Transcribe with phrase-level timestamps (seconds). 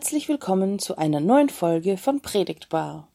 [0.00, 3.06] Herzlich willkommen zu einer neuen Folge von Predigtbar.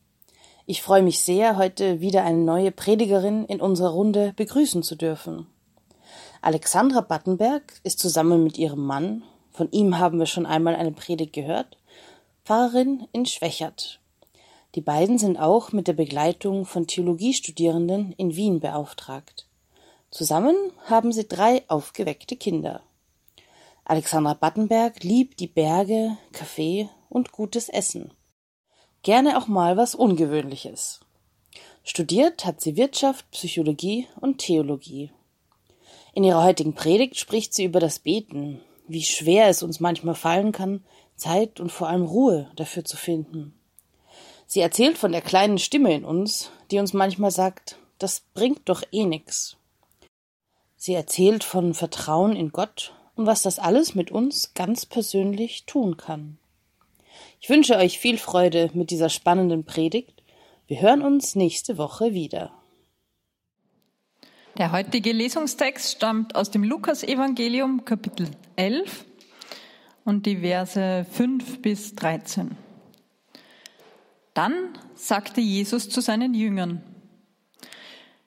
[0.67, 5.47] Ich freue mich sehr, heute wieder eine neue Predigerin in unserer Runde begrüßen zu dürfen.
[6.43, 11.33] Alexandra Battenberg ist zusammen mit ihrem Mann, von ihm haben wir schon einmal eine Predigt
[11.33, 11.75] gehört,
[12.43, 13.99] Pfarrerin in Schwächert.
[14.75, 19.47] Die beiden sind auch mit der Begleitung von Theologiestudierenden in Wien beauftragt.
[20.11, 20.55] Zusammen
[20.85, 22.83] haben sie drei aufgeweckte Kinder.
[23.87, 28.11] Alexandra Battenberg liebt die Berge, Kaffee und gutes Essen.
[29.03, 31.01] Gerne auch mal was Ungewöhnliches.
[31.83, 35.11] Studiert hat sie Wirtschaft, Psychologie und Theologie.
[36.15, 40.51] In ihrer heutigen Predigt spricht sie über das Beten, wie schwer es uns manchmal fallen
[40.51, 40.83] kann,
[41.15, 43.53] Zeit und vor allem Ruhe dafür zu finden.
[44.47, 48.81] Sie erzählt von der kleinen Stimme in uns, die uns manchmal sagt, das bringt doch
[48.91, 49.57] eh nix.
[50.75, 55.97] Sie erzählt von Vertrauen in Gott und was das alles mit uns ganz persönlich tun
[55.97, 56.37] kann.
[57.39, 60.23] Ich wünsche euch viel Freude mit dieser spannenden Predigt.
[60.67, 62.51] Wir hören uns nächste Woche wieder.
[64.57, 69.05] Der heutige Lesungstext stammt aus dem Lukas-Evangelium, Kapitel 11
[70.05, 72.55] und die Verse 5 bis 13.
[74.33, 76.83] Dann sagte Jesus zu seinen Jüngern,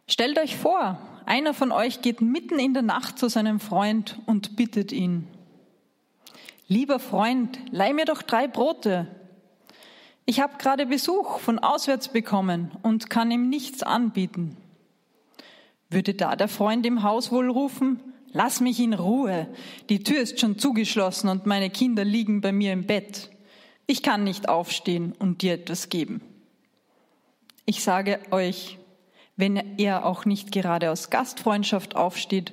[0.06, 0.98] Stellt euch vor,
[1.28, 5.28] einer von euch geht mitten in der Nacht zu seinem Freund und bittet ihn.
[6.66, 9.06] Lieber Freund, leih mir doch drei Brote.
[10.24, 14.56] Ich habe gerade Besuch von auswärts bekommen und kann ihm nichts anbieten.
[15.90, 18.00] Würde da der Freund im Haus wohl rufen,
[18.32, 19.48] lass mich in Ruhe,
[19.90, 23.30] die Tür ist schon zugeschlossen und meine Kinder liegen bei mir im Bett.
[23.86, 26.22] Ich kann nicht aufstehen und dir etwas geben.
[27.66, 28.77] Ich sage euch,
[29.38, 32.52] wenn er auch nicht gerade aus Gastfreundschaft aufsteht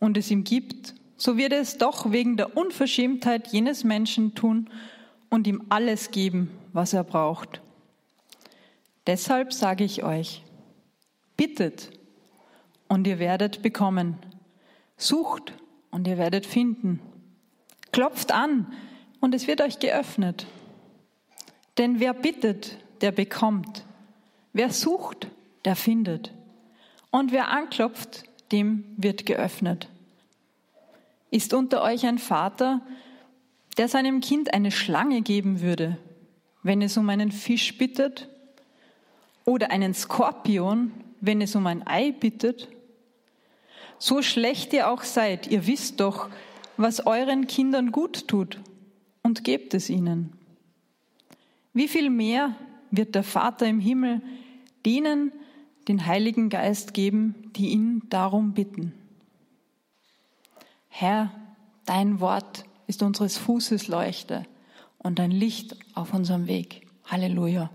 [0.00, 4.68] und es ihm gibt, so wird er es doch wegen der Unverschämtheit jenes Menschen tun
[5.28, 7.60] und ihm alles geben, was er braucht.
[9.06, 10.42] Deshalb sage ich euch,
[11.36, 11.90] bittet
[12.88, 14.16] und ihr werdet bekommen,
[14.96, 15.52] sucht
[15.90, 16.98] und ihr werdet finden,
[17.92, 18.72] klopft an
[19.20, 20.46] und es wird euch geöffnet.
[21.76, 23.84] Denn wer bittet, der bekommt,
[24.54, 25.28] wer sucht,
[25.64, 26.32] der findet.
[27.10, 29.88] Und wer anklopft, dem wird geöffnet.
[31.30, 32.80] Ist unter euch ein Vater,
[33.78, 35.96] der seinem Kind eine Schlange geben würde,
[36.62, 38.28] wenn es um einen Fisch bittet?
[39.44, 42.68] Oder einen Skorpion, wenn es um ein Ei bittet?
[43.98, 46.28] So schlecht ihr auch seid, ihr wisst doch,
[46.76, 48.58] was euren Kindern gut tut
[49.22, 50.32] und gebt es ihnen.
[51.72, 52.54] Wie viel mehr
[52.90, 54.20] wird der Vater im Himmel
[54.84, 55.32] denen,
[55.88, 58.94] den Heiligen Geist geben, die ihn darum bitten.
[60.88, 61.30] Herr,
[61.86, 64.44] dein Wort ist unseres Fußes Leuchte
[64.98, 66.86] und ein Licht auf unserem Weg.
[67.06, 67.70] Halleluja.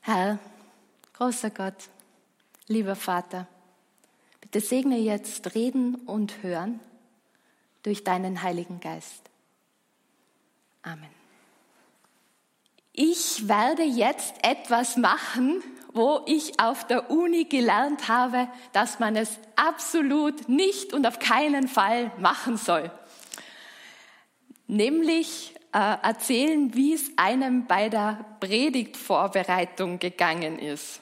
[0.00, 0.38] Herr,
[1.12, 1.90] großer Gott,
[2.66, 3.46] lieber Vater,
[4.40, 6.80] bitte segne jetzt Reden und Hören
[7.82, 9.22] durch deinen Heiligen Geist.
[10.82, 11.10] Amen.
[12.92, 15.62] Ich werde jetzt etwas machen,
[15.98, 21.66] wo ich auf der Uni gelernt habe, dass man es absolut nicht und auf keinen
[21.66, 22.92] Fall machen soll.
[24.68, 31.00] Nämlich äh, erzählen, wie es einem bei der Predigtvorbereitung gegangen ist.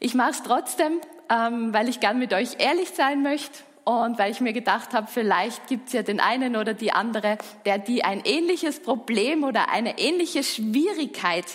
[0.00, 1.00] Ich mache es trotzdem,
[1.30, 5.06] ähm, weil ich gern mit euch ehrlich sein möchte und weil ich mir gedacht habe,
[5.06, 9.68] vielleicht gibt es ja den einen oder die andere, der die ein ähnliches Problem oder
[9.68, 11.46] eine ähnliche Schwierigkeit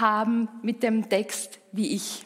[0.00, 2.24] haben mit dem Text wie ich.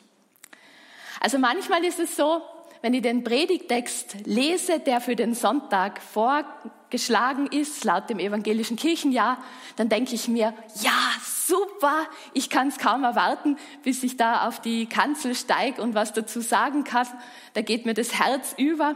[1.21, 2.43] Also manchmal ist es so,
[2.83, 9.39] wenn ich den Predigtext lese, der für den Sonntag vorgeschlagen ist, laut dem evangelischen Kirchenjahr,
[9.77, 14.61] dann denke ich mir, ja, super, ich kann es kaum erwarten, bis ich da auf
[14.61, 17.07] die Kanzel steige und was dazu sagen kann.
[17.53, 18.95] Da geht mir das Herz über.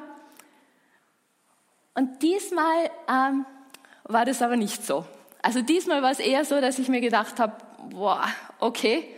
[1.95, 3.45] Und diesmal ähm,
[4.05, 5.05] war das aber nicht so.
[5.43, 7.55] Also diesmal war es eher so, dass ich mir gedacht habe,
[7.91, 8.27] boah,
[8.59, 9.09] okay.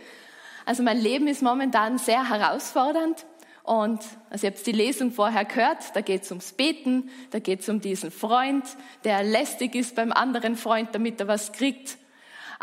[0.65, 3.25] Also mein Leben ist momentan sehr herausfordernd.
[3.63, 3.99] Und
[4.29, 7.69] also ihr habt die Lesung vorher gehört, da geht es ums Beten, da geht es
[7.69, 8.63] um diesen Freund,
[9.03, 11.97] der lästig ist beim anderen Freund, damit er was kriegt.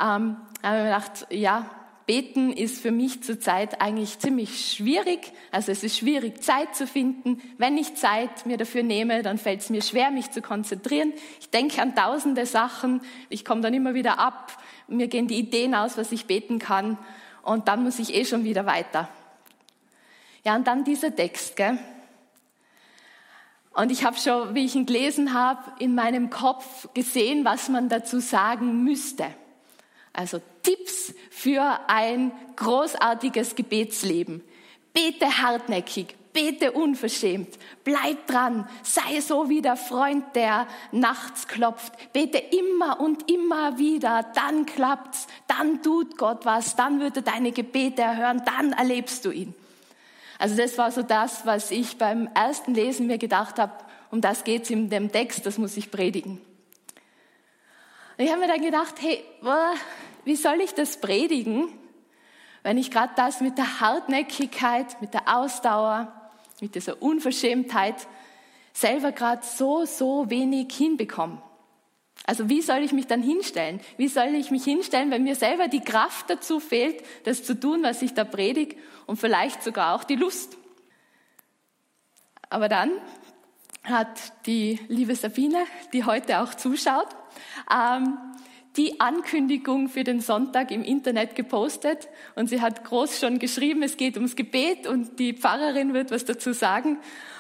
[0.01, 1.71] Ähm, da ich mir gedacht, ja,
[2.07, 5.33] Beten ist für mich zurzeit eigentlich ziemlich schwierig.
[5.51, 7.41] Also es ist schwierig, Zeit zu finden.
[7.57, 11.15] Wenn ich Zeit mir dafür nehme, dann fällt es mir schwer, mich zu konzentrieren.
[11.41, 13.01] Ich denke an tausende Sachen.
[13.31, 14.53] Ich komme dann immer wieder ab.
[14.89, 16.99] Mir gehen die Ideen aus, was ich beten kann.
[17.43, 19.09] Und dann muss ich eh schon wieder weiter.
[20.45, 21.79] Ja, und dann dieser Text, gell?
[23.73, 27.89] Und ich habe schon, wie ich ihn gelesen habe, in meinem Kopf gesehen, was man
[27.89, 29.27] dazu sagen müsste.
[30.13, 34.43] Also Tipps für ein großartiges Gebetsleben.
[34.93, 42.13] Bete hartnäckig, bete unverschämt, bleib dran, sei so wie der Freund, der nachts klopft.
[42.13, 47.53] Bete immer und immer wieder, dann klappt's, dann tut Gott was, dann wird er deine
[47.53, 49.55] Gebete erhören, dann erlebst du ihn.
[50.39, 53.73] Also das war so das, was ich beim ersten Lesen mir gedacht habe,
[54.11, 56.41] um das geht es in dem Text, das muss ich predigen.
[58.19, 59.25] Und ich habe mir dann gedacht, hey,
[60.25, 61.69] wie soll ich das predigen,
[62.65, 66.13] wenn ich gerade das mit der Hartnäckigkeit, mit der Ausdauer,
[66.61, 68.07] mit dieser Unverschämtheit
[68.73, 71.43] selber gerade so, so wenig hinbekomme?
[72.27, 73.81] Also wie soll ich mich dann hinstellen?
[73.97, 77.83] Wie soll ich mich hinstellen, wenn mir selber die Kraft dazu fehlt, das zu tun,
[77.83, 80.57] was ich da predige und vielleicht sogar auch die Lust?
[82.49, 82.91] Aber dann
[83.83, 87.09] hat die liebe Sabine, die heute auch zuschaut,
[87.71, 88.17] ähm,
[88.77, 93.97] die Ankündigung für den Sonntag im Internet gepostet und sie hat groß schon geschrieben, es
[93.97, 96.99] geht ums Gebet und die Pfarrerin wird was dazu sagen.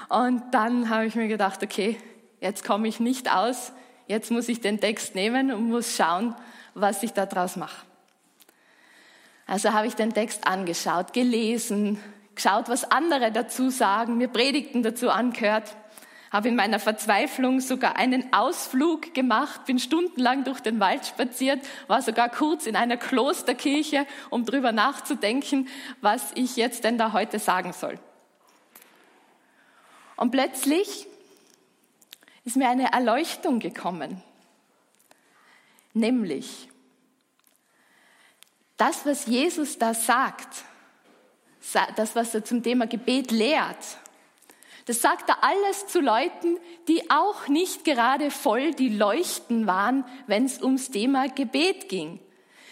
[0.08, 1.96] Und dann habe ich mir gedacht, okay,
[2.40, 3.72] jetzt komme ich nicht aus,
[4.06, 6.34] Jetzt muss ich den Text nehmen und muss schauen,
[6.74, 7.86] was ich daraus mache.
[9.46, 11.98] Also habe ich den Text angeschaut, gelesen,
[12.34, 15.76] geschaut, was andere dazu sagen, mir Predigten dazu angehört,
[16.34, 22.02] habe in meiner Verzweiflung sogar einen Ausflug gemacht, bin stundenlang durch den Wald spaziert, war
[22.02, 25.68] sogar kurz in einer Klosterkirche, um drüber nachzudenken,
[26.00, 28.00] was ich jetzt denn da heute sagen soll.
[30.16, 31.06] Und plötzlich
[32.44, 34.20] ist mir eine Erleuchtung gekommen.
[35.92, 36.68] Nämlich,
[38.76, 40.64] das, was Jesus da sagt,
[41.94, 43.98] das, was er zum Thema Gebet lehrt,
[44.86, 46.58] das sagt er alles zu Leuten,
[46.88, 52.20] die auch nicht gerade voll die Leuchten waren, wenn es ums Thema Gebet ging.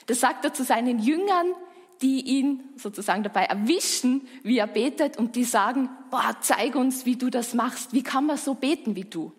[0.07, 1.55] Das sagt er zu seinen Jüngern,
[2.03, 7.17] die ihn sozusagen dabei erwischen, wie er betet und die sagen, boah, zeig uns, wie
[7.17, 7.93] du das machst.
[7.93, 9.33] Wie kann man so beten wie du?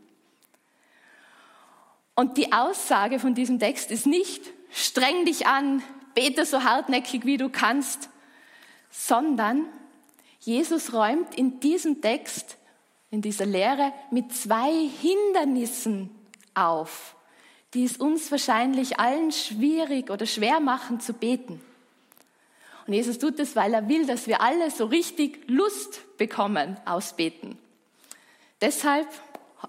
[2.16, 4.42] Und die Aussage von diesem Text ist nicht,
[4.72, 5.84] streng dich an,
[6.16, 8.10] bete so hartnäckig wie du kannst,
[8.90, 9.66] sondern
[10.40, 12.58] Jesus räumt in diesem Text,
[13.14, 16.10] in dieser Lehre, mit zwei Hindernissen
[16.56, 17.16] auf,
[17.76, 21.62] die es uns wahrscheinlich allen schwierig oder schwer machen zu beten.
[22.88, 27.16] Und Jesus tut es, weil er will, dass wir alle so richtig Lust bekommen aus
[27.16, 27.60] Beten.
[28.62, 29.08] Deshalb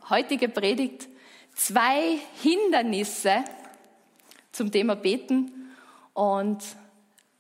[0.09, 1.07] heutige Predigt
[1.55, 3.45] zwei Hindernisse
[4.53, 5.71] zum Thema Beten
[6.15, 6.65] und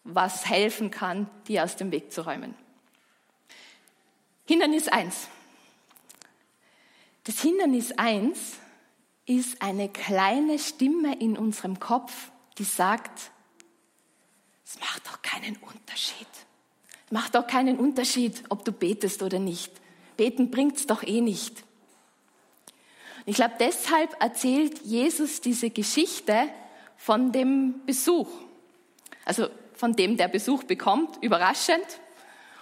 [0.04, 2.54] was helfen kann, die aus dem Weg zu räumen.
[4.44, 5.28] Hindernis 1.
[7.25, 8.38] Das Hindernis 1
[9.26, 13.31] ist eine kleine Stimme in unserem Kopf, die sagt,
[14.65, 16.29] es macht doch keinen Unterschied.
[17.06, 19.73] Es macht doch keinen Unterschied, ob du betest oder nicht.
[20.19, 21.65] Beten bringt's doch eh nicht.
[23.25, 26.49] Ich glaube, deshalb erzählt Jesus diese Geschichte
[26.99, 28.28] von dem Besuch.
[29.25, 31.87] Also von dem der Besuch bekommt, überraschend.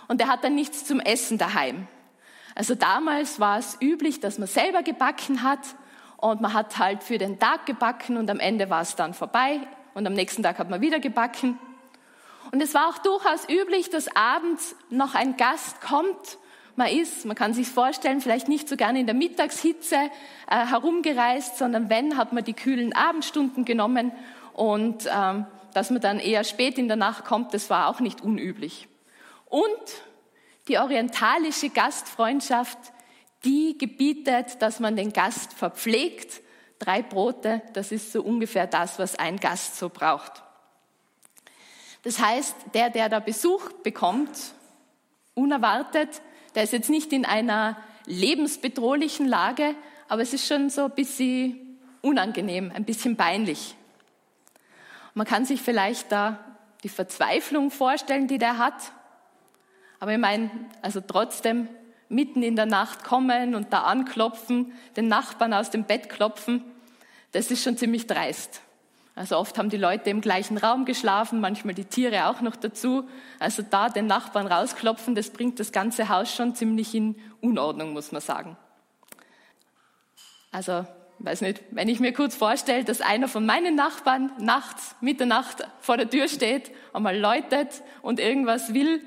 [0.06, 1.88] Und er hat dann nichts zum Essen daheim.
[2.54, 5.60] Also damals war es üblich, dass man selber gebacken hat
[6.16, 9.60] und man hat halt für den Tag gebacken und am Ende war es dann vorbei
[9.94, 11.58] und am nächsten Tag hat man wieder gebacken.
[12.50, 16.38] Und es war auch durchaus üblich, dass abends noch ein Gast kommt
[16.76, 17.24] man ist.
[17.24, 22.16] Man kann sich vorstellen, vielleicht nicht so gerne in der Mittagshitze äh, herumgereist, sondern wenn,
[22.16, 24.12] hat man die kühlen Abendstunden genommen
[24.54, 28.20] und ähm, dass man dann eher spät in der Nacht kommt, das war auch nicht
[28.20, 28.88] unüblich.
[29.46, 29.62] Und
[30.68, 32.78] die orientalische Gastfreundschaft,
[33.44, 36.40] die gebietet, dass man den Gast verpflegt.
[36.78, 40.42] Drei Brote, das ist so ungefähr das, was ein Gast so braucht.
[42.02, 44.30] Das heißt, der, der da Besuch bekommt,
[45.34, 46.22] unerwartet,
[46.54, 47.76] der ist jetzt nicht in einer
[48.06, 49.74] lebensbedrohlichen Lage,
[50.08, 53.76] aber es ist schon so ein bisschen unangenehm, ein bisschen peinlich.
[55.14, 56.38] Man kann sich vielleicht da
[56.82, 58.92] die Verzweiflung vorstellen, die der hat.
[60.02, 61.68] Aber ich meine, also trotzdem
[62.08, 66.64] mitten in der Nacht kommen und da anklopfen, den Nachbarn aus dem Bett klopfen,
[67.30, 68.62] das ist schon ziemlich dreist.
[69.14, 73.08] Also oft haben die Leute im gleichen Raum geschlafen, manchmal die Tiere auch noch dazu.
[73.38, 78.10] Also da den Nachbarn rausklopfen, das bringt das ganze Haus schon ziemlich in Unordnung, muss
[78.10, 78.56] man sagen.
[80.50, 80.84] Also,
[81.20, 85.96] weiß nicht, wenn ich mir kurz vorstelle, dass einer von meinen Nachbarn nachts, Mitternacht vor
[85.96, 89.00] der Tür steht, einmal läutet und irgendwas will,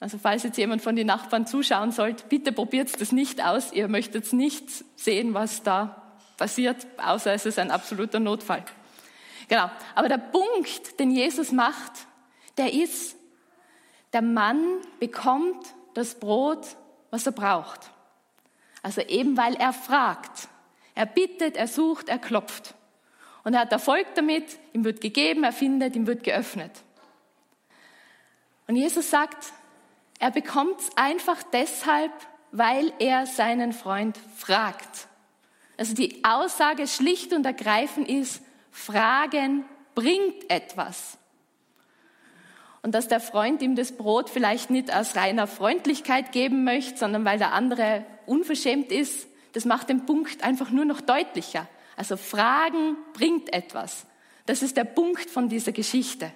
[0.00, 3.70] Also falls jetzt jemand von den Nachbarn zuschauen sollte, bitte probiert das nicht aus.
[3.72, 4.66] Ihr möchtet nicht
[4.96, 8.64] sehen, was da passiert, außer es ist ein absoluter Notfall.
[9.48, 9.70] Genau.
[9.94, 11.92] Aber der Punkt, den Jesus macht,
[12.56, 13.14] der ist,
[14.14, 14.64] der Mann
[14.98, 16.66] bekommt das Brot,
[17.10, 17.90] was er braucht.
[18.82, 20.48] Also eben weil er fragt.
[20.94, 22.74] Er bittet, er sucht, er klopft.
[23.44, 26.72] Und er hat Erfolg damit, ihm wird gegeben, er findet, ihm wird geöffnet.
[28.66, 29.52] Und Jesus sagt,
[30.20, 32.12] er bekommt es einfach deshalb,
[32.52, 35.08] weil er seinen Freund fragt.
[35.78, 41.16] Also die Aussage schlicht und ergreifend ist, Fragen bringt etwas.
[42.82, 47.24] Und dass der Freund ihm das Brot vielleicht nicht aus reiner Freundlichkeit geben möchte, sondern
[47.24, 51.66] weil der andere unverschämt ist, das macht den Punkt einfach nur noch deutlicher.
[51.96, 54.06] Also Fragen bringt etwas.
[54.44, 56.30] Das ist der Punkt von dieser Geschichte.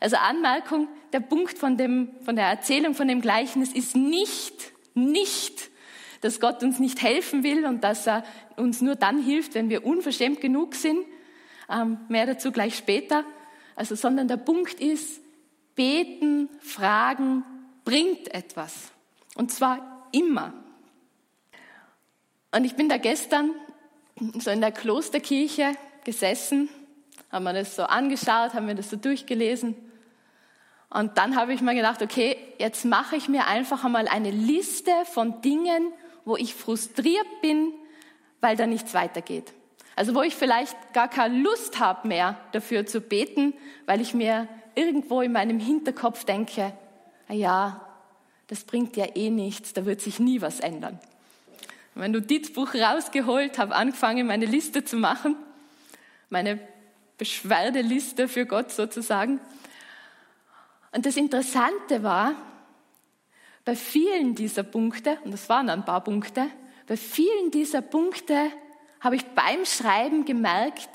[0.00, 5.70] Also Anmerkung, der Punkt von, dem, von der Erzählung von dem Gleichnis ist nicht, nicht,
[6.20, 8.24] dass Gott uns nicht helfen will und dass er
[8.56, 11.04] uns nur dann hilft, wenn wir unverschämt genug sind.
[11.70, 13.24] Ähm, mehr dazu gleich später.
[13.74, 15.20] Also, sondern der Punkt ist,
[15.74, 17.44] beten, fragen
[17.84, 18.90] bringt etwas.
[19.36, 20.52] Und zwar immer.
[22.52, 23.50] Und ich bin da gestern
[24.38, 25.72] so in der Klosterkirche
[26.04, 26.68] gesessen,
[27.30, 29.76] haben mir das so angeschaut, haben mir das so durchgelesen.
[30.90, 34.92] Und dann habe ich mir gedacht, okay, jetzt mache ich mir einfach einmal eine Liste
[35.12, 35.92] von Dingen,
[36.24, 37.72] wo ich frustriert bin,
[38.40, 39.52] weil da nichts weitergeht.
[39.96, 43.54] Also wo ich vielleicht gar keine Lust habe mehr dafür zu beten,
[43.86, 46.72] weil ich mir irgendwo in meinem Hinterkopf denke,
[47.28, 47.80] ah ja,
[48.46, 51.00] das bringt ja eh nichts, da wird sich nie was ändern.
[51.94, 55.34] Mein Notizbuch rausgeholt, habe angefangen, meine Liste zu machen,
[56.28, 56.60] meine
[57.16, 59.40] Beschwerdeliste für Gott sozusagen.
[60.96, 62.34] Und das Interessante war,
[63.66, 66.48] bei vielen dieser Punkte, und das waren ein paar Punkte,
[66.86, 68.50] bei vielen dieser Punkte
[69.00, 70.88] habe ich beim Schreiben gemerkt,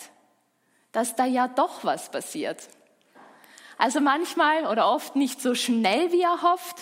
[0.91, 2.67] dass da ja doch was passiert.
[3.77, 6.77] Also manchmal oder oft nicht so schnell, wie er hofft,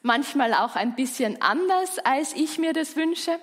[0.00, 3.38] manchmal auch ein bisschen anders, als ich mir das wünsche.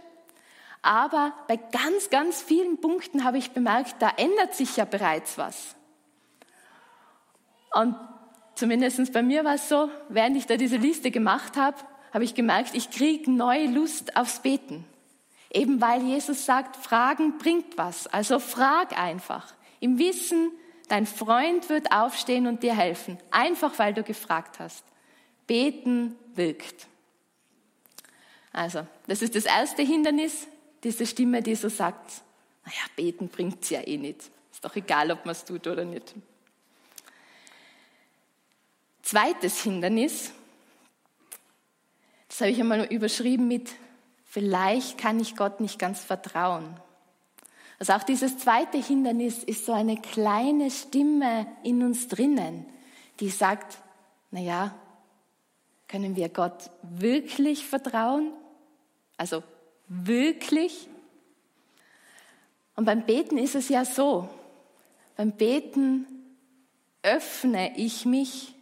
[0.82, 5.76] Aber bei ganz, ganz vielen Punkten habe ich bemerkt, da ändert sich ja bereits was.
[7.72, 7.96] Und
[8.56, 11.78] zumindest bei mir war es so, während ich da diese Liste gemacht habe,
[12.14, 14.86] habe ich gemerkt, ich kriege neue Lust aufs Beten.
[15.52, 18.08] Eben weil Jesus sagt, Fragen bringt was.
[18.08, 19.54] Also frag einfach.
[19.80, 20.52] Im Wissen,
[20.90, 23.18] dein Freund wird aufstehen und dir helfen.
[23.32, 24.84] Einfach weil du gefragt hast.
[25.48, 26.88] Beten wirkt.
[28.52, 30.48] Also, das ist das erste Hindernis,
[30.84, 32.22] diese Stimme, die so sagt,
[32.66, 34.22] naja, beten bringt es ja eh nicht.
[34.52, 36.16] Ist doch egal, ob man es tut oder nicht.
[39.06, 40.32] Zweites Hindernis,
[42.28, 43.70] das habe ich einmal überschrieben mit,
[44.26, 46.76] vielleicht kann ich Gott nicht ganz vertrauen.
[47.78, 52.66] Also auch dieses zweite Hindernis ist so eine kleine Stimme in uns drinnen,
[53.20, 53.78] die sagt,
[54.32, 54.74] naja,
[55.88, 58.34] können wir Gott wirklich vertrauen?
[59.18, 59.44] Also
[59.88, 60.90] wirklich?
[62.76, 64.28] Und beim Beten ist es ja so,
[65.16, 66.08] beim Beten
[67.04, 68.55] öffne ich mich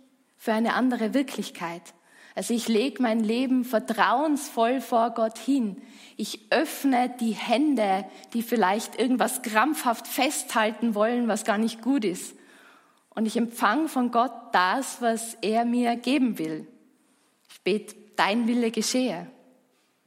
[0.43, 1.93] für eine andere Wirklichkeit.
[2.35, 5.81] Also ich lege mein Leben vertrauensvoll vor Gott hin.
[6.17, 12.35] Ich öffne die Hände, die vielleicht irgendwas krampfhaft festhalten wollen, was gar nicht gut ist.
[13.11, 16.67] Und ich empfange von Gott das, was er mir geben will.
[17.49, 19.27] Ich bete, dein Wille geschehe,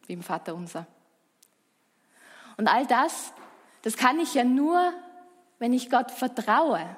[0.06, 0.86] wie im Vater unser.
[2.58, 3.32] Und all das,
[3.80, 4.92] das kann ich ja nur,
[5.58, 6.94] wenn ich Gott vertraue.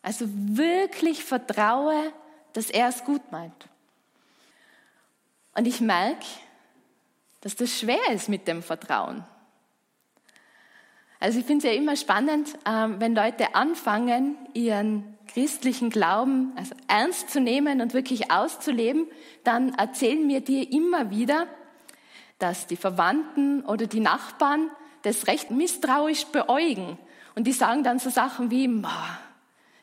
[0.00, 2.12] Also wirklich vertraue,
[2.52, 3.68] dass er es gut meint.
[5.54, 6.26] Und ich merke,
[7.40, 9.24] dass das schwer ist mit dem Vertrauen.
[11.18, 16.74] Also ich finde es ja immer spannend, ähm, wenn Leute anfangen, ihren christlichen Glauben also
[16.88, 19.06] ernst zu nehmen und wirklich auszuleben,
[19.44, 21.46] dann erzählen mir die immer wieder,
[22.38, 24.70] dass die Verwandten oder die Nachbarn
[25.02, 26.98] das recht misstrauisch beäugen.
[27.34, 28.82] Und die sagen dann so Sachen wie,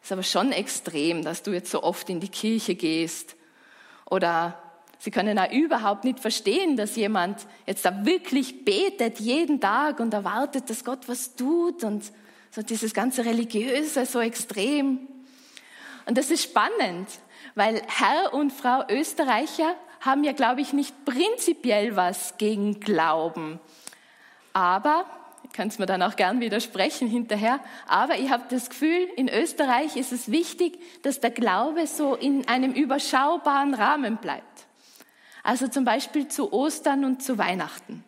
[0.07, 3.35] ist aber schon extrem, dass du jetzt so oft in die Kirche gehst.
[4.09, 4.57] Oder
[4.99, 10.13] sie können auch überhaupt nicht verstehen, dass jemand jetzt da wirklich betet jeden Tag und
[10.13, 12.05] erwartet, dass Gott was tut und
[12.51, 15.09] so dieses ganze Religiöse so extrem.
[16.05, 17.09] Und das ist spannend,
[17.55, 23.59] weil Herr und Frau Österreicher haben ja, glaube ich, nicht prinzipiell was gegen Glauben.
[24.53, 25.05] Aber
[25.53, 30.11] könnt mir dann auch gern widersprechen hinterher, aber ich habe das Gefühl, in Österreich ist
[30.11, 34.67] es wichtig, dass der Glaube so in einem überschaubaren Rahmen bleibt.
[35.43, 38.03] Also zum Beispiel zu Ostern und zu Weihnachten.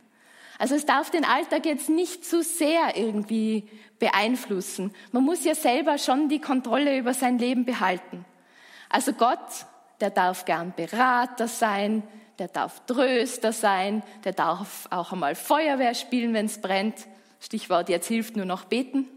[0.57, 4.93] Also es darf den Alltag jetzt nicht zu sehr irgendwie beeinflussen.
[5.13, 8.25] Man muss ja selber schon die Kontrolle über sein Leben behalten.
[8.89, 9.65] Also Gott,
[10.01, 12.03] der darf gern Berater sein,
[12.39, 17.07] der darf Tröster sein, der darf auch einmal Feuerwehr spielen, wenn es brennt.
[17.39, 19.07] Stichwort, jetzt hilft nur noch beten.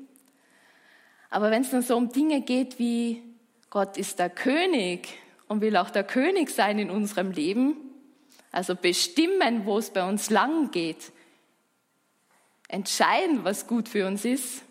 [1.31, 3.23] Aber wenn es dann so um Dinge geht wie
[3.71, 5.09] Gott ist der König
[5.49, 7.77] und will auch der König sein in unserem Leben,
[8.51, 11.11] also bestimmen, wo es bei uns lang geht,
[12.69, 14.63] entscheiden, was gut für uns ist.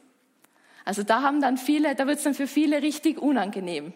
[0.85, 3.93] Also da haben dann viele, da wird es dann für viele richtig unangenehm.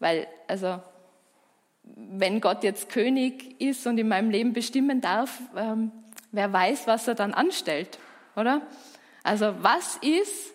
[0.00, 0.82] Weil, also,
[1.84, 5.92] wenn Gott jetzt König ist und in meinem Leben bestimmen darf, ähm,
[6.32, 7.98] wer weiß, was er dann anstellt,
[8.34, 8.62] oder?
[9.22, 10.52] Also, was ist,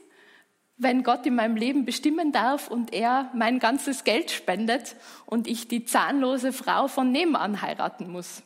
[0.78, 5.68] wenn Gott in meinem Leben bestimmen darf und er mein ganzes Geld spendet und ich
[5.68, 8.44] die zahnlose Frau von nebenan heiraten muss?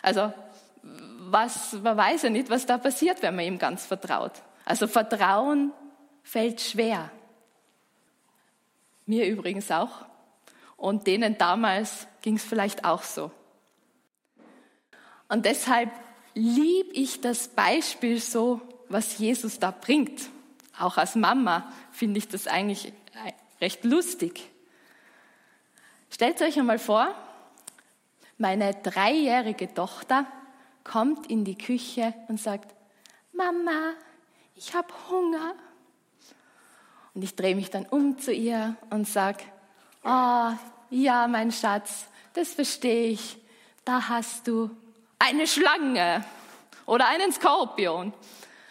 [0.00, 0.32] Also,
[0.82, 4.32] was, man weiß ja nicht, was da passiert, wenn man ihm ganz vertraut.
[4.64, 5.72] Also Vertrauen
[6.22, 7.10] fällt schwer.
[9.06, 10.06] Mir übrigens auch.
[10.76, 13.30] Und denen damals ging es vielleicht auch so.
[15.28, 15.90] Und deshalb
[16.38, 20.30] liebe ich das Beispiel so, was Jesus da bringt.
[20.78, 22.92] Auch als Mama finde ich das eigentlich
[23.60, 24.48] recht lustig.
[26.10, 27.12] Stellt euch einmal vor,
[28.38, 30.26] meine dreijährige Tochter
[30.84, 32.72] kommt in die Küche und sagt,
[33.32, 33.94] Mama,
[34.54, 35.54] ich habe Hunger.
[37.14, 39.42] Und ich drehe mich dann um zu ihr und sage,
[40.04, 40.50] oh,
[40.90, 43.38] ja, mein Schatz, das verstehe ich.
[43.84, 44.70] Da hast du
[45.18, 46.24] eine Schlange
[46.86, 48.12] oder einen Skorpion.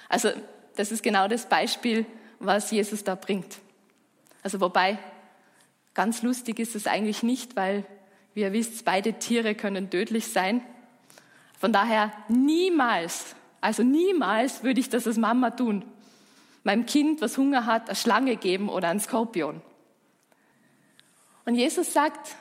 [0.10, 0.30] Also
[0.76, 2.06] das ist genau das Beispiel,
[2.40, 3.58] was Jesus da bringt.
[4.44, 4.98] Also wobei,
[5.94, 7.86] ganz lustig ist es eigentlich nicht, weil,
[8.34, 10.62] wie ihr wisst, beide Tiere können tödlich sein.
[11.60, 15.84] Von daher niemals, also niemals würde ich das als Mama tun.
[16.64, 19.62] Meinem Kind, was Hunger hat, eine Schlange geben oder einen Skorpion.
[21.46, 22.36] Und Jesus sagt,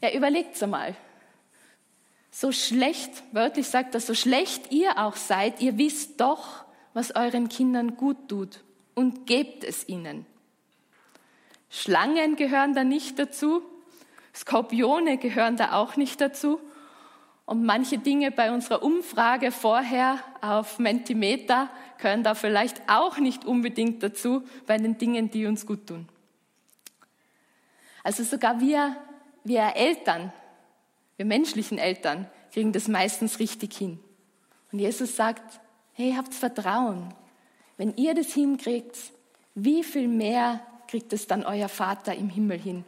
[0.00, 0.94] ja, überlegt's einmal.
[2.30, 6.64] So schlecht, wörtlich sagt er, so schlecht ihr auch seid, ihr wisst doch,
[6.94, 8.62] was euren Kindern gut tut
[8.94, 10.26] und gebt es ihnen.
[11.70, 13.62] Schlangen gehören da nicht dazu,
[14.34, 16.60] Skorpione gehören da auch nicht dazu
[17.48, 24.02] und manche Dinge bei unserer Umfrage vorher auf Mentimeter gehören da vielleicht auch nicht unbedingt
[24.02, 26.08] dazu bei den Dingen, die uns gut tun.
[28.04, 28.96] Also sogar wir,
[29.44, 30.32] wir Eltern,
[31.18, 33.98] wir menschlichen Eltern, kriegen das meistens richtig hin.
[34.72, 35.60] Und Jesus sagt,
[35.92, 37.12] hey, habt Vertrauen.
[37.76, 38.96] Wenn ihr das hinkriegt,
[39.54, 42.84] wie viel mehr kriegt es dann euer Vater im Himmel hin?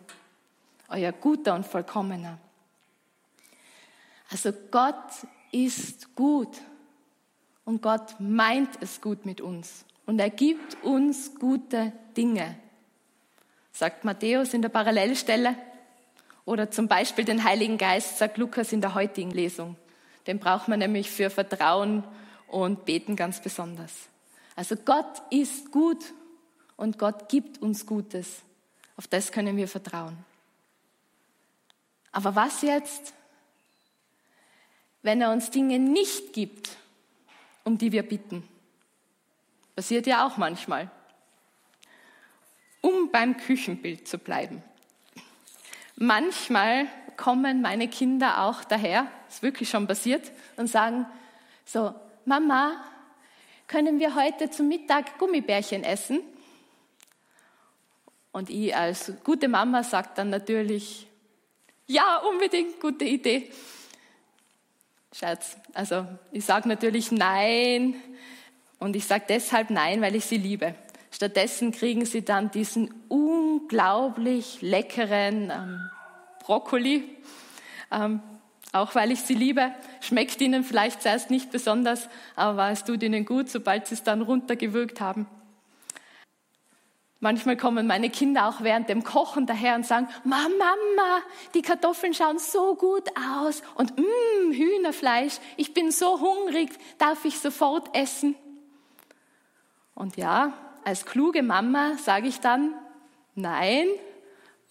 [0.89, 2.39] Euer guter und vollkommener.
[4.31, 6.57] Also Gott ist gut
[7.65, 12.57] und Gott meint es gut mit uns und er gibt uns gute Dinge,
[13.73, 15.57] sagt Matthäus in der Parallelstelle
[16.51, 19.77] oder zum Beispiel den Heiligen Geist, sagt Lukas in der heutigen Lesung.
[20.27, 22.03] Den braucht man nämlich für Vertrauen
[22.49, 23.93] und Beten ganz besonders.
[24.57, 26.05] Also Gott ist gut
[26.77, 28.43] und Gott gibt uns Gutes.
[28.97, 30.19] Auf das können wir vertrauen.
[32.11, 33.15] Aber was jetzt,
[35.03, 36.77] wenn er uns Dinge nicht gibt,
[37.63, 38.43] um die wir bitten.
[39.77, 40.91] Passiert ja auch manchmal.
[42.81, 44.65] Um beim Küchenbild zu bleiben.
[46.03, 46.87] Manchmal
[47.19, 51.05] kommen meine Kinder auch daher, ist wirklich schon passiert, und sagen
[51.67, 52.83] so, Mama,
[53.67, 56.21] können wir heute zum Mittag Gummibärchen essen?
[58.33, 61.07] Und ich als gute Mama sage dann natürlich,
[61.87, 63.51] ja, unbedingt, gute Idee.
[65.13, 65.59] Scherz.
[65.75, 67.95] Also ich sage natürlich nein
[68.79, 70.75] und ich sage deshalb nein, weil ich sie liebe.
[71.11, 75.91] Stattdessen kriegen sie dann diesen unglaublich leckeren ähm,
[76.41, 77.17] Brokkoli,
[77.91, 78.21] ähm,
[78.73, 79.73] auch weil ich sie liebe.
[80.01, 84.23] Schmeckt ihnen vielleicht zuerst nicht besonders, aber es tut ihnen gut, sobald sie es dann
[84.23, 85.27] runtergewürgt haben.
[87.23, 92.15] Manchmal kommen meine Kinder auch während dem Kochen daher und sagen, Mama, Mama, die Kartoffeln
[92.15, 98.37] schauen so gut aus und mmm, Hühnerfleisch, ich bin so hungrig, darf ich sofort essen?
[99.95, 102.75] Und ja, als kluge Mama sage ich dann,
[103.35, 103.87] nein,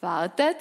[0.02, 0.58] wartet,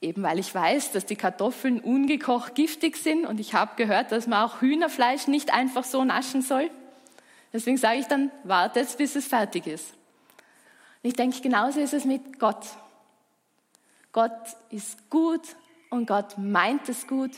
[0.00, 4.26] eben weil ich weiß, dass die Kartoffeln ungekocht giftig sind und ich habe gehört, dass
[4.26, 6.70] man auch Hühnerfleisch nicht einfach so naschen soll.
[7.52, 9.92] Deswegen sage ich dann, wartet, bis es fertig ist.
[11.02, 12.66] Und ich denke, genauso ist es mit Gott.
[14.12, 14.32] Gott
[14.70, 15.42] ist gut
[15.90, 17.32] und Gott meint es gut,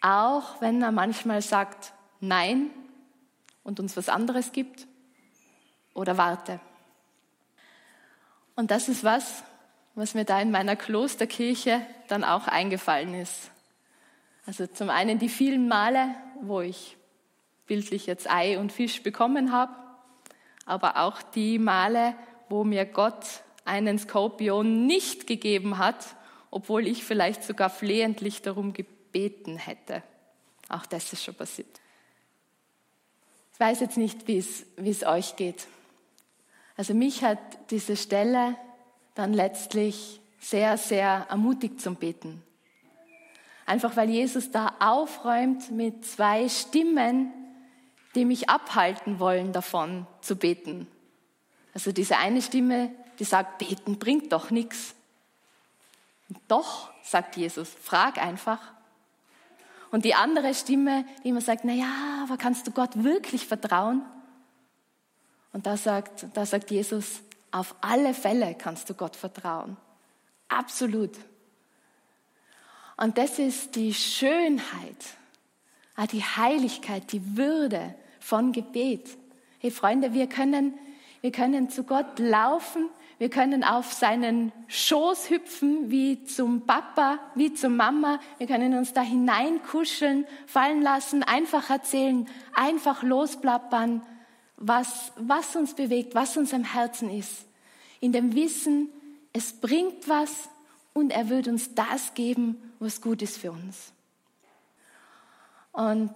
[0.00, 2.70] auch wenn er manchmal sagt Nein
[3.62, 4.86] und uns was anderes gibt
[5.94, 6.60] oder warte.
[8.56, 9.42] Und das ist was,
[9.94, 13.50] was mir da in meiner Klosterkirche dann auch eingefallen ist.
[14.46, 16.96] Also zum einen die vielen Male, wo ich
[17.66, 19.74] bildlich jetzt Ei und Fisch bekommen habe,
[20.66, 22.14] aber auch die Male,
[22.48, 23.24] wo mir Gott
[23.64, 26.16] einen Skorpion nicht gegeben hat,
[26.50, 30.02] obwohl ich vielleicht sogar flehentlich darum gebeten hätte.
[30.68, 31.80] Auch das ist schon passiert.
[33.52, 35.66] Ich weiß jetzt nicht, wie es, euch geht.
[36.80, 37.38] Also mich hat
[37.68, 38.56] diese Stelle
[39.14, 42.42] dann letztlich sehr, sehr ermutigt zum Beten.
[43.66, 47.34] Einfach weil Jesus da aufräumt mit zwei Stimmen,
[48.14, 50.86] die mich abhalten wollen davon zu beten.
[51.74, 54.94] Also diese eine Stimme, die sagt, beten bringt doch nichts.
[56.48, 58.72] Doch, sagt Jesus, frag einfach.
[59.90, 64.00] Und die andere Stimme, die immer sagt, na ja, aber kannst du Gott wirklich vertrauen?
[65.52, 69.76] Und da sagt, da sagt Jesus, auf alle Fälle kannst du Gott vertrauen.
[70.48, 71.12] Absolut.
[72.96, 75.16] Und das ist die Schönheit,
[76.12, 79.16] die Heiligkeit, die Würde von Gebet.
[79.58, 80.74] Hey Freunde, wir können,
[81.20, 87.52] wir können zu Gott laufen, wir können auf seinen Schoß hüpfen, wie zum Papa, wie
[87.52, 88.18] zur Mama.
[88.38, 94.00] Wir können uns da hineinkuscheln, fallen lassen, einfach erzählen, einfach losplappern
[94.60, 97.46] was, was uns bewegt, was uns am Herzen ist.
[97.98, 98.88] In dem Wissen,
[99.32, 100.48] es bringt was
[100.92, 103.92] und er wird uns das geben, was gut ist für uns.
[105.72, 106.12] Und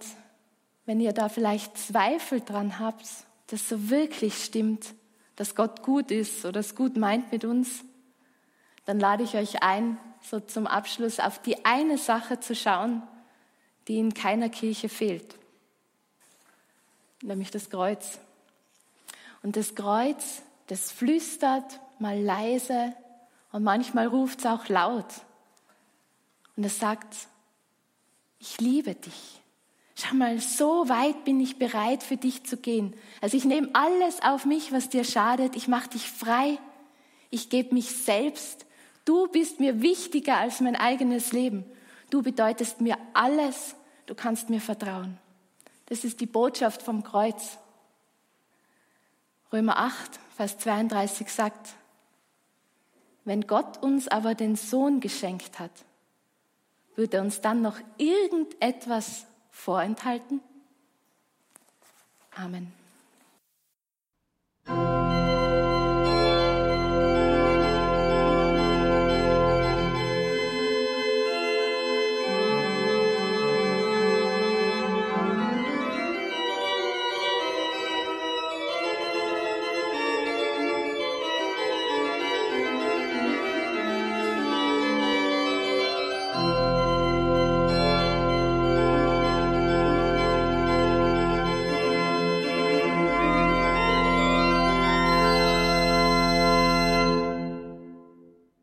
[0.85, 3.07] wenn ihr da vielleicht Zweifel dran habt,
[3.47, 4.93] dass so wirklich stimmt,
[5.35, 7.83] dass Gott gut ist oder es gut meint mit uns,
[8.85, 13.01] dann lade ich euch ein, so zum Abschluss auf die eine Sache zu schauen,
[13.87, 15.35] die in keiner Kirche fehlt,
[17.21, 18.19] nämlich das Kreuz.
[19.45, 22.95] Und das Kreuz, das flüstert mal leise
[23.51, 25.05] und manchmal ruft es auch laut.
[26.57, 27.15] Und es sagt,
[28.39, 29.39] ich liebe dich.
[29.93, 32.95] Schau mal, so weit bin ich bereit für dich zu gehen.
[33.21, 35.55] Also ich nehme alles auf mich, was dir schadet.
[35.55, 36.57] Ich mache dich frei.
[37.29, 38.65] Ich gebe mich selbst.
[39.05, 41.65] Du bist mir wichtiger als mein eigenes Leben.
[42.09, 43.75] Du bedeutest mir alles.
[44.07, 45.19] Du kannst mir vertrauen.
[45.85, 47.59] Das ist die Botschaft vom Kreuz.
[49.51, 51.75] Römer 8, Vers 32 sagt,
[53.23, 55.71] wenn Gott uns aber den Sohn geschenkt hat,
[56.95, 60.41] wird er uns dann noch irgendetwas vorenthalten?
[62.35, 62.71] Amen.